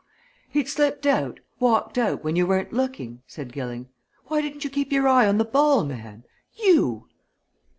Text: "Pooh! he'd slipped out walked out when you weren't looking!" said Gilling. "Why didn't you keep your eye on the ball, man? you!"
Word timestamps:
"Pooh! 0.51 0.57
he'd 0.61 0.67
slipped 0.67 1.05
out 1.05 1.39
walked 1.59 1.95
out 1.95 2.23
when 2.23 2.35
you 2.35 2.47
weren't 2.47 2.73
looking!" 2.73 3.21
said 3.27 3.53
Gilling. 3.53 3.87
"Why 4.25 4.41
didn't 4.41 4.63
you 4.63 4.71
keep 4.71 4.91
your 4.91 5.07
eye 5.07 5.27
on 5.27 5.37
the 5.37 5.45
ball, 5.45 5.83
man? 5.85 6.23
you!" 6.55 7.07